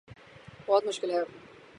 بہت 0.67 0.83
مشکل 0.87 1.09
ہے 1.11 1.21